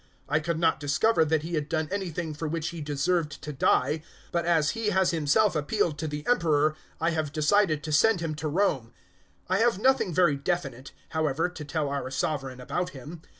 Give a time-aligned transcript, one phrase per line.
[0.29, 3.53] 025:025 I could not discover that he had done anything for which he deserved to
[3.53, 8.19] die; but as he has himself appealed to the Emperor, I have decided to send
[8.19, 8.93] him to Rome.
[9.51, 13.21] 025:026 I have nothing very definite, however, to tell our Sovereign about him.